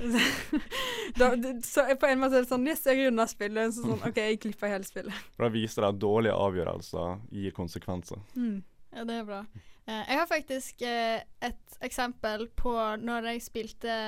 [1.20, 1.28] da,
[1.66, 3.74] så på en måte er det sånn Yes, jeg runda spillet.
[3.74, 5.16] Så sånn, OK, jeg klipper hele spillet.
[5.36, 8.22] For Da viser det at dårlige avgjørelser gir konsekvenser.
[8.36, 8.62] Mm.
[8.94, 9.40] Ja, det er bra.
[9.86, 13.98] Eh, jeg har faktisk eh, et eksempel på når jeg spilte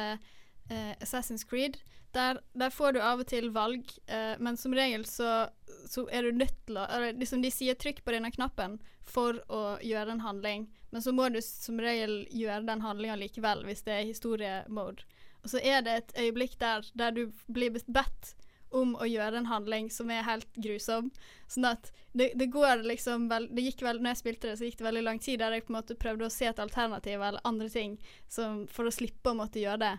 [0.73, 1.79] eh, Assassin's Creed.
[2.13, 5.47] Der, der får du av og til valg, eh, men som regel så,
[5.89, 9.63] så er du nødt til å liksom De sier 'trykk på denne knappen' for å
[9.83, 13.97] gjøre en handling, men så må du som regel gjøre den handlinga likevel hvis det
[13.97, 15.03] er historiemode.
[15.43, 18.35] Og så er det et øyeblikk der der du blir bedt
[18.73, 21.11] om å gjøre en handling som er helt grusom.
[21.51, 24.69] Sånn at det, det går liksom vel, det gikk vel, Når jeg spilte det, så
[24.69, 27.21] gikk det veldig lang tid der jeg på en måte prøvde å se et alternativ
[27.21, 29.95] eller andre ting som, for å slippe å måtte gjøre det.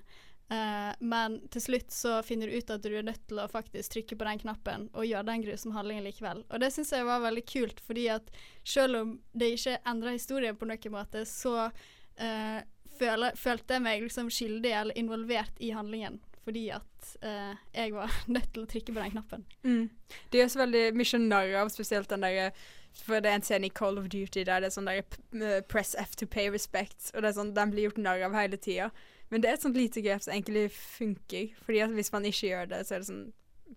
[0.54, 3.96] Eh, men til slutt så finner du ut at du er nødt til å faktisk
[3.96, 6.44] trykke på den knappen og gjøre den grusomme handlingen likevel.
[6.50, 8.30] Og det syns jeg var veldig kult, fordi at
[8.68, 12.60] selv om det ikke endra historien på noen måte, så uh,
[13.00, 16.20] føle, følte jeg meg liksom skyldig eller involvert i handlingen.
[16.44, 19.48] Fordi at uh, jeg var nødt til å trykke på den knappen.
[19.64, 19.90] Mm.
[20.30, 22.52] Det gjøres veldig mye narr av, spesielt den derre
[22.94, 25.96] For det er en scene i Call of Duty der det er sånn der press
[25.98, 28.92] F to pay respect, og det er sånn, den blir gjort narr av hele tida.
[29.34, 32.52] Men det er et sånt lite grep som egentlig funker, fordi at hvis man ikke
[32.52, 33.24] gjør det, så er det sånn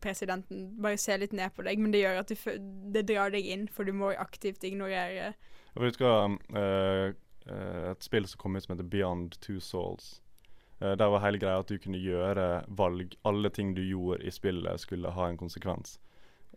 [0.03, 2.35] Presidenten bare ser litt ned på deg, men det gjør at du
[2.93, 7.15] det drar deg inn, for du må aktivt ignorere Jeg eh,
[7.49, 10.19] eh, Et spill som kom ut som heter Beyond Two Souls.
[10.83, 13.17] Uh, der var hele greia at du kunne gjøre valg.
[13.25, 15.97] Alle ting du gjorde i spillet, skulle ha en konsekvens.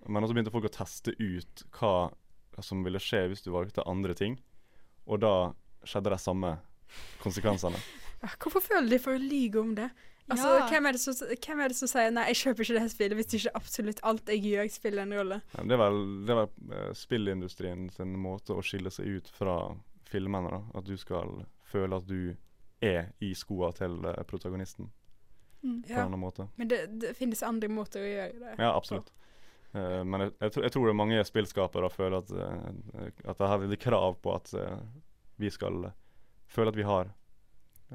[0.03, 2.11] Men så begynte folk å teste ut hva
[2.59, 4.35] som ville skje hvis du valgte andre ting.
[5.07, 5.53] Og da
[5.87, 6.57] skjedde de samme
[7.23, 7.79] konsekvensene.
[8.21, 9.89] Ja, Hvorfor føler de for å lyge om det?
[10.29, 10.67] Altså, Ja.
[10.69, 12.91] hvem, er det som, hvem er det som sier 'nei, jeg kjøper ikke det her
[12.93, 15.41] spillet' hvis ikke absolutt alt jeg gjør, spiller en rolle?
[15.57, 19.27] Ja, det er vel, det er vel eh, spillindustrien sin måte å skille seg ut
[19.27, 20.49] fra filmene.
[20.49, 22.35] da At du skal føle at du
[22.81, 24.91] er i skoa til eh, protagonisten.
[25.63, 25.83] Mm.
[25.83, 26.47] På en annen måte.
[26.55, 29.11] Men det, det finnes andre måter å gjøre det Ja, absolutt.
[29.75, 33.37] Uh, men jeg, jeg, tror, jeg tror det er mange spillskapere føler at, uh, at
[33.37, 34.79] de har veldig krav på at uh,
[35.37, 35.91] vi skal
[36.49, 37.11] føle at vi har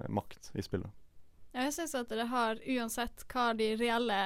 [0.09, 0.91] makt i spillet.
[1.55, 4.21] Ja, Jeg syns at det har, uansett hva de reelle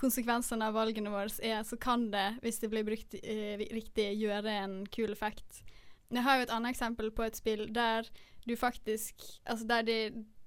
[0.00, 4.56] konsekvensene av valgene våre er, så kan det, hvis det blir brukt eh, riktig, gjøre
[4.64, 5.62] en kul effekt.
[6.10, 8.06] Jeg har jo et annet eksempel på et spill der
[8.44, 9.96] du faktisk Altså der de,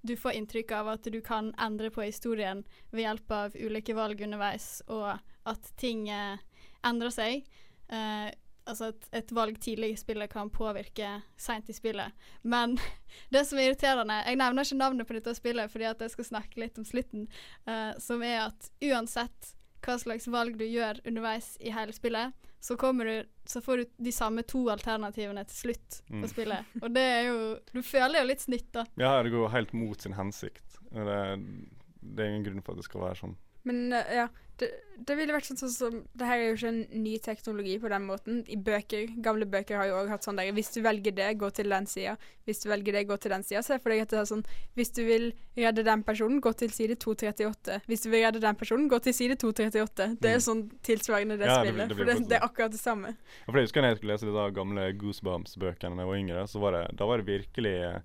[0.06, 4.22] du får inntrykk av at du kan endre på historien ved hjelp av ulike valg
[4.22, 6.38] underveis, og at ting eh,
[6.86, 7.48] endrer seg.
[7.90, 8.30] Eh,
[8.68, 12.12] altså at et valg tidlig i spillet kan påvirke seint i spillet.
[12.44, 12.78] Men
[13.34, 16.30] det som er irriterende Jeg nevner ikke navnet på dette spillet fordi at jeg skal
[16.32, 17.28] snakke litt om slutten,
[17.70, 19.54] uh, som er at uansett
[19.86, 23.12] hva slags valg du gjør underveis i hele spillet, så, du,
[23.46, 26.28] så får du de samme to alternativene til slutt på Mm.
[26.28, 26.66] spillet.
[26.82, 28.86] Og det er jo Du føler jo litt snytt, da.
[28.98, 30.80] Ja, det går helt mot sin hensikt.
[30.92, 31.20] Det,
[32.02, 33.38] det er ingen grunn for at det skal være sånn.
[33.68, 34.28] Men eh, ja,
[34.58, 34.68] det,
[35.06, 38.06] det ville vært sånn som Det her er jo ikke en ny teknologi på den
[38.08, 38.40] måten.
[38.50, 41.50] I bøker, gamle bøker har jo òg hatt sånn der Hvis du velger det, gå
[41.54, 42.16] til den sida.
[42.48, 43.62] Hvis du velger det, gå til den sida.
[43.62, 44.44] Se for deg at det er sånn
[44.76, 47.82] Hvis du vil redde den personen, gå til side 238.
[47.88, 50.18] Hvis du vil redde den personen, gå til side 238.
[50.20, 50.46] Det er Mm.
[50.50, 51.88] sånn tilsvarende det Ja, det spillet.
[51.90, 52.50] det blir for det, det er sånn.
[52.50, 53.08] akkurat det samme.
[53.18, 56.48] Ja, for jeg husker når jeg skulle lese de gamle Goosebumps-bøkene da jeg var yngre,
[56.50, 58.02] så var det, da var det virkelig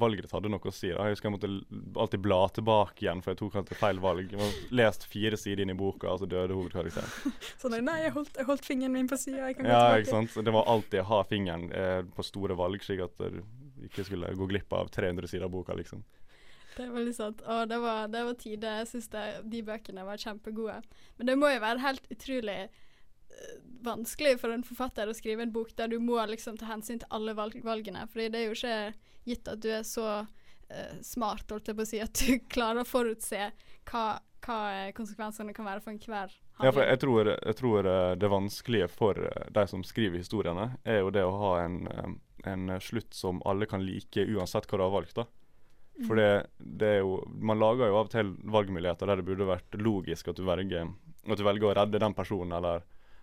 [0.00, 0.88] valget hadde noe å si.
[0.92, 1.06] da.
[1.08, 1.50] Jeg husker jeg måtte
[2.04, 4.30] alltid bla tilbake igjen, for jeg tok alltid feil valg.
[4.32, 7.34] Jeg hadde lest fire sider inn i boka, og så døde hovedkarakteren.
[7.62, 9.48] Sånn Nei, jeg holdt, jeg holdt fingeren min på sida.
[9.50, 10.04] Jeg kan gå Ja, tilbake.
[10.06, 10.44] ikke sant.
[10.48, 13.42] Det var alltid å ha fingeren eh, på store valg, slik at du
[13.88, 16.04] ikke skulle gå glipp av 300 sider av boka, liksom.
[16.76, 17.42] Det er veldig sant.
[17.52, 20.78] Og det var, det var tider Jeg syns de bøkene var kjempegode.
[21.18, 22.60] Men det må jo være helt utrolig
[23.82, 27.14] vanskelig for en forfatter å skrive en bok der du må liksom ta hensyn til
[27.14, 28.06] alle valg valgene.
[28.10, 28.76] Fordi det er jo ikke
[29.28, 32.82] gitt at du er så uh, smart, holdt jeg på å si, at du klarer
[32.82, 33.50] å forutse
[33.90, 34.06] hva,
[34.46, 38.30] hva eh, konsekvensene kan være for enhver Ja, for jeg tror, jeg tror eh, det
[38.30, 43.42] vanskelige for de som skriver historiene, er jo det å ha en, en slutt som
[43.48, 45.18] alle kan like, uansett hva du har valgt.
[45.18, 45.26] da.
[46.06, 49.44] For det, det er jo Man lager jo av og til valgmuligheter der det burde
[49.44, 52.80] vært logisk at du velger At du velger å redde den personen eller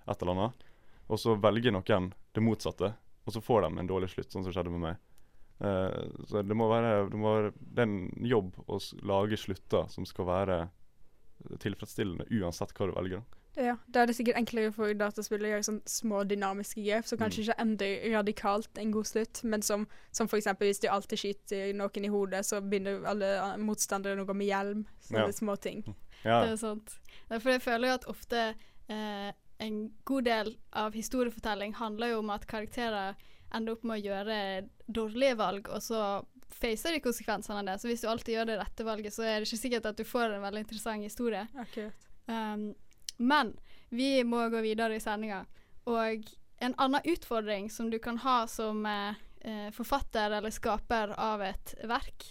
[0.09, 0.65] et eller annet.
[1.09, 2.93] Og så velger noen det motsatte,
[3.25, 4.97] og så får de en dårlig slutt, sånn som skjedde med meg.
[5.59, 9.35] Uh, så det må være, det må være Det er en jobb å s- lage
[9.37, 10.59] slutter som skal være
[11.59, 13.21] tilfredsstillende uansett hva du velger.
[13.59, 17.19] Ja, da er det sikkert enklere for dataspill å gjøre sånn små dynamiske grep, som
[17.19, 19.83] kanskje ikke endrer radikalt en god slutt, men som,
[20.15, 24.35] som eksempel hvis du alltid skyter noen i hodet, så begynner alle motstandere å gå
[24.37, 24.85] med hjelm.
[25.09, 25.35] Sånne Ja.
[25.35, 25.83] små ting.
[26.23, 26.43] Ja.
[26.45, 26.95] Det er sant.
[27.31, 28.45] For jeg føler jo at ofte
[28.87, 33.17] eh, en god del av historiefortelling handler jo om at karakterer
[33.53, 34.37] ender opp med å gjøre
[34.87, 36.03] dårlige valg, og så
[36.49, 37.77] facer de konsekvensene av det.
[37.81, 40.05] Så hvis du alltid gjør det rette valget, så er det ikke sikkert at du
[40.07, 41.45] får en veldig interessant historie.
[41.59, 42.07] Akkurat.
[42.29, 42.71] Um,
[43.17, 43.53] men
[43.89, 45.43] vi må gå videre i sendinga.
[45.89, 46.29] Og
[46.63, 51.73] en annen utfordring som du kan ha som eh, eh, forfatter eller skaper av et
[51.87, 52.27] verk,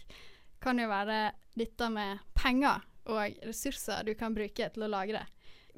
[0.62, 5.24] kan jo være dette med penger og ressurser du kan bruke til å lage det.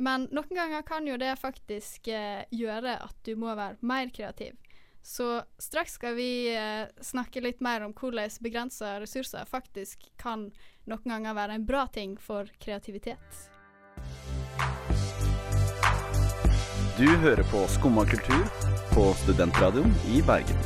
[0.00, 4.54] Men noen ganger kan jo det faktisk eh, gjøre at du må være mer kreativ.
[5.04, 10.46] Så straks skal vi eh, snakke litt mer om hvordan begrensa ressurser faktisk kan
[10.88, 13.42] noen ganger være en bra ting for kreativitet.
[16.96, 18.46] Du hører på Skumma kultur
[18.94, 20.64] på Studentradioen i Bergen.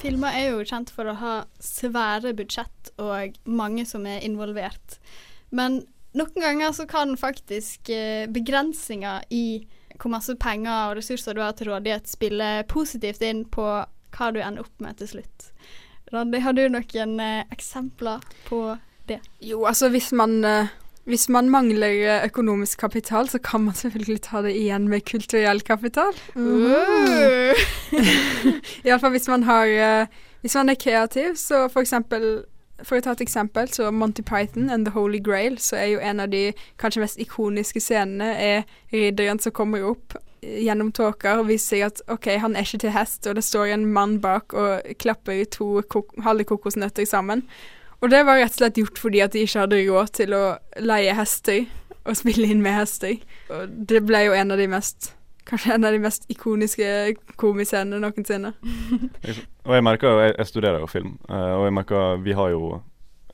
[0.00, 4.96] Filmer er jo kjent for å ha svære budsjett og mange som er involvert.
[5.52, 5.82] Men
[6.16, 11.54] noen ganger så kan faktisk eh, begrensninger i hvor masse penger og ressurser du har
[11.56, 13.64] til rådighet, spille positivt inn på
[14.16, 15.50] hva du ender opp med til slutt.
[16.12, 18.60] Randi, har du noen eh, eksempler på
[19.08, 19.20] det?
[19.44, 20.74] Jo, altså hvis man eh,
[21.06, 26.16] hvis man mangler økonomisk kapital, så kan man selvfølgelig ta det igjen med kulturell kapital.
[26.36, 27.54] Uh.
[28.84, 30.08] Iallfall hvis man har
[30.42, 32.42] Hvis man er kreativ, så for eksempel
[32.84, 36.02] For å ta et eksempel, så Monty Python and The Holy Grail, så er jo
[36.04, 41.40] en av de kanskje mest ikoniske scenene er ridderen som kommer opp eh, gjennom tåker
[41.40, 44.18] og viser seg at OK, han er ikke til hest, og det står en mann
[44.20, 47.46] bak og klapper to kok halve kokosnøtter sammen.
[48.04, 50.44] Og det var rett og slett gjort fordi at de ikke hadde råd til å
[50.84, 51.64] leie hester
[52.06, 53.16] og spille inn med hester.
[53.50, 55.14] Og det ble jo en av de mest
[55.46, 56.88] Kanskje en av de mest ikoniske
[57.38, 58.50] komiscenene noensinne.
[59.66, 62.72] Og jeg merker jo, jeg, studerer jo film, eh, og jeg merker vi har jo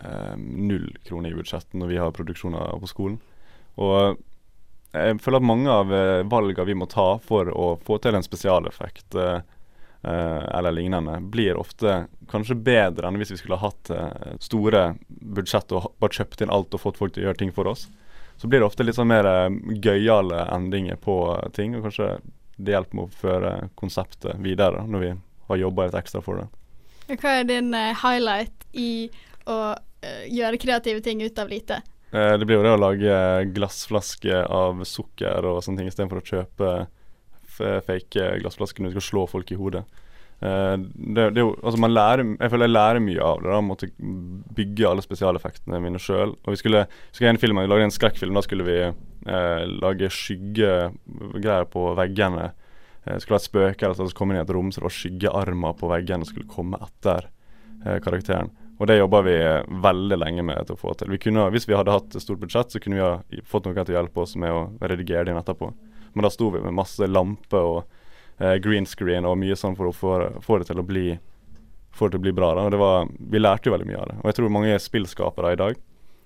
[0.03, 3.17] eh, null kroner i budsjett når vi har produksjoner på skolen.
[3.81, 4.21] Og
[4.93, 8.25] jeg føler at mange av eh, valgene vi må ta for å få til en
[8.25, 9.41] spesialeffekt eh,
[10.05, 14.91] eh, eller lignende, blir ofte kanskje bedre enn hvis vi skulle ha hatt eh, store
[15.09, 17.89] budsjett og bare kjøpt inn alt og fått folk til å gjøre ting for oss.
[18.43, 21.15] Så blir det ofte litt sånn mer eh, gøyale endringer på
[21.55, 22.09] ting, og kanskje
[22.59, 25.11] det hjelper med å føre konseptet videre når vi
[25.47, 26.49] har jobba litt ekstra for det.
[27.21, 28.89] Hva er din eh, highlight i
[29.47, 31.79] å eh, gjøre kreative ting ut av lite?
[32.11, 33.21] Det blir jo det å lage
[33.55, 36.73] glassflasker av sukker og sånne ting istedenfor å kjøpe
[37.87, 39.87] fake glassflasker når du skal slå folk i hodet.
[40.43, 40.77] Eh,
[41.15, 43.51] det, det altså man lærer, jeg føler jeg lærer mye av det.
[43.53, 43.91] da Måtte
[44.57, 46.35] bygge alle spesialeffektene mine sjøl.
[46.43, 48.35] Og vi skulle, skulle en film, vi lagde en skrekkfilm.
[48.39, 52.51] Da skulle vi eh, lage skyggegreier på veggene.
[53.05, 54.99] Eh, skulle ha et spøke eller så komme inn i et rom så det var
[54.99, 57.31] skyggearmer på veggene som skulle komme etter
[57.87, 58.53] eh, karakteren.
[58.81, 59.39] Og det jobba vi
[59.85, 61.13] veldig lenge med til å få til.
[61.13, 63.95] Vi kunne, hvis vi hadde hatt stort budsjett, så kunne vi ha fått noen til
[63.95, 65.69] å hjelpe oss med å redigere det etterpå.
[66.17, 68.01] Men da sto vi med masse lamper og
[68.39, 71.07] eh, green screen og mye sånn for å få, det til å bli
[72.09, 72.55] det til å bli bra.
[72.57, 72.63] Da.
[72.67, 74.15] Og det var, vi lærte jo veldig mye av det.
[74.23, 75.81] Og jeg tror mange spillskapere i dag,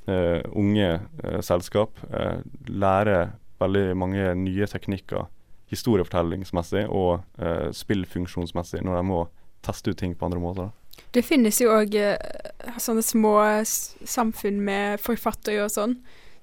[0.06, 0.90] eh, unge
[1.24, 2.38] eh, selskap, eh,
[2.70, 5.26] lærer veldig mange nye teknikker
[5.72, 9.22] historiefortellingsmessig og eh, spillfunksjonsmessig når de må
[9.66, 10.68] teste ut ting på andre måter.
[10.68, 11.02] Da.
[11.16, 11.96] Det finnes jo òg
[12.80, 13.34] sånne små
[13.66, 15.96] samfunn med forfattere og sånn,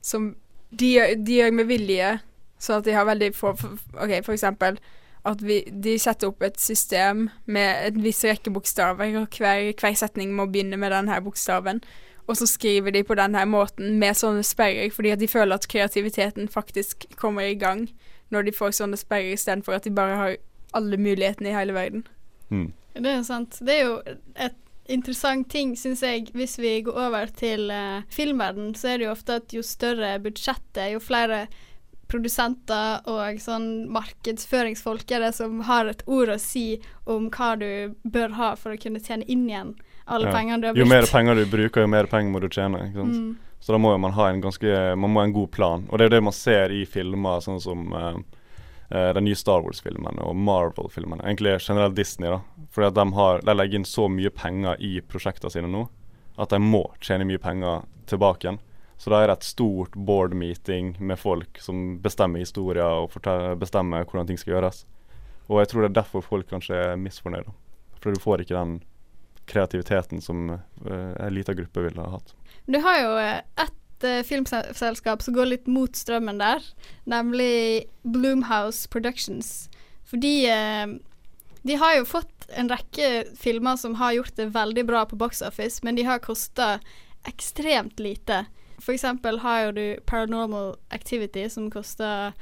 [0.04, 0.34] som
[0.73, 2.17] de, gjør- med vilje,
[2.62, 4.78] sånn at de har veldig få OK, for eksempel
[5.25, 9.95] at vi, de setter opp et system med en viss rekke bokstaver, og hver, hver
[9.95, 11.83] setning må begynne med denne bokstaven.
[12.27, 15.67] Og så skriver de på denne måten med sånne sperrer, fordi at de føler at
[15.71, 17.88] kreativiteten faktisk kommer i gang
[18.31, 20.36] når de får sånne sperrer, istedenfor at de bare har
[20.73, 22.05] alle mulighetene i hele verden.
[22.95, 23.59] Det er sant.
[23.62, 23.97] Det er jo
[24.36, 24.59] et
[24.91, 29.13] interessant ting, syns jeg, hvis vi går over til uh, filmverden, så er det jo
[29.13, 31.45] ofte at jo større budsjettet, jo flere
[32.13, 36.78] produsenter og sånn markedsføringsfolk er det som har et ord å si
[37.10, 39.73] om hva du bør ha for å kunne tjene inn igjen
[40.06, 40.36] alle Ja.
[40.36, 42.89] pengene du har Jo mer penger du bruker, jo mer penger må du tjene.
[42.89, 43.15] Ikke sant?
[43.15, 43.36] Mm.
[43.63, 45.88] Så da må man ha en ganske Man må ha en god plan.
[45.89, 48.19] Og det er jo det man ser i filmer sånn som uh,
[48.91, 51.23] den nye Star Wars-filmen og Marvel-filmene.
[51.23, 52.41] Egentlig generelt Disney, da.
[52.69, 55.88] Fordi at de, har, de legger inn så mye penger i prosjektene sine nå
[56.36, 58.60] at de må tjene mye penger tilbake igjen.
[59.04, 63.12] Så det er et stort board meeting med folk som bestemmer historier og
[63.60, 64.86] bestemmer hvordan ting skal gjøres.
[65.52, 67.52] Og jeg tror det er derfor folk kanskje er misfornøyde.
[68.00, 68.78] For du får ikke den
[69.52, 72.32] kreativiteten som uh, en liten gruppe ville ha hatt.
[72.63, 76.63] Du har jo et ett eh, filmselskap som går litt mot strømmen der,
[77.06, 79.70] nemlig Bloomhouse Productions.
[80.06, 81.00] Fordi uh,
[81.63, 85.42] de har jo fått en rekke filmer som har gjort det veldig bra på box
[85.42, 86.80] office, men de har kosta
[87.28, 88.46] ekstremt lite.
[88.84, 92.34] For eksempel har jo du Paranormal Activity, som kosta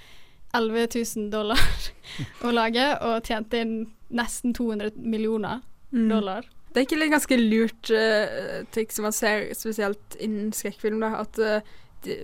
[0.57, 1.59] 11 000 dollar
[2.45, 3.75] å lage, og tjente inn
[4.11, 5.61] nesten 200 millioner
[5.91, 6.05] Mm.
[6.07, 6.45] dollar.
[6.71, 11.09] Det er ikke litt ganske lurt uh, triks som man ser spesielt innen skrekkfilm, da,
[11.19, 11.57] at uh,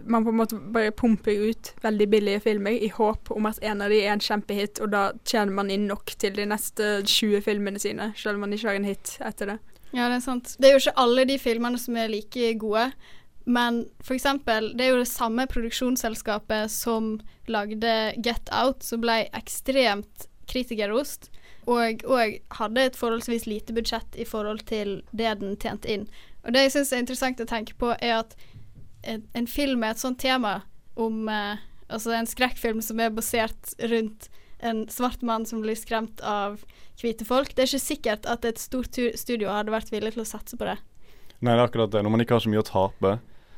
[0.07, 3.83] man på en måte bare pumper ut veldig billige filmer i håp om at en
[3.83, 7.43] av de er en kjempehit, og da tjener man inn nok til de neste 20
[7.43, 9.57] filmene sine, selv om man ikke har en hit etter det.
[9.91, 10.55] Ja, det er sant.
[10.55, 12.87] Det er jo ikke alle de filmene som er like gode.
[13.47, 17.13] Men eksempel, det er jo det samme produksjonsselskapet som
[17.47, 21.29] lagde Get Out, som ble ekstremt kritikerost,
[21.67, 26.05] og, og hadde et forholdsvis lite budsjett i forhold til det den tjente inn.
[26.43, 28.35] Og det jeg syns er interessant å tenke på, er at
[29.07, 30.61] en, en film med et sånt tema
[30.99, 34.27] om, eh, Altså en skrekkfilm som er basert rundt
[34.59, 36.59] en svart mann som blir skremt av
[36.99, 37.53] hvite folk.
[37.55, 40.67] Det er ikke sikkert at et stort studio hadde vært villig til å satse på
[40.67, 40.75] det.
[41.39, 42.01] Nei, det er akkurat det.
[42.03, 43.13] Når man ikke har så mye å tape,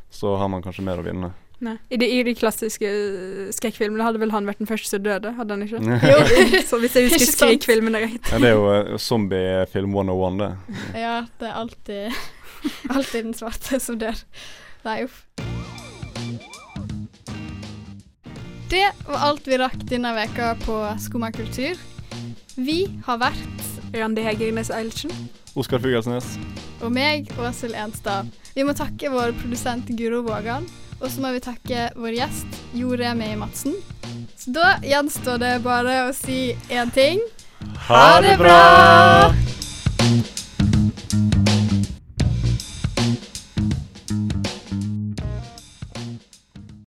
[0.09, 1.31] så har man kanskje mer å vinne.
[1.59, 1.75] Nei.
[1.91, 5.33] I de, I de klassiske uh, skrekkfilmene hadde vel han vært den første som døde,
[5.35, 5.81] hadde han ikke?
[6.11, 6.19] Jo.
[6.69, 8.31] så hvis jeg husker skrekkfilmene rett.
[8.31, 10.49] Ja, det er jo eh, zombiefilm 101, det.
[11.03, 12.21] Ja, det er alltid,
[12.87, 14.23] alltid den svarte som dør.
[14.87, 15.25] Nei, uff.
[18.69, 21.75] Det var alt vi rakk denne veka på Skumma kultur.
[22.55, 25.11] Vi har vært Randi Hegernes Eilertsen.
[25.59, 26.37] Oskar Fuglesnes.
[26.79, 28.29] og meg, Åshild Enstad.
[28.59, 30.65] Vi må takke vår produsent Guro Vågan,
[30.99, 33.77] og så må vi takke vår gjest Jo Remi Madsen.
[34.35, 37.23] Så da gjenstår det bare å si én ting.
[37.87, 38.59] Ha det bra!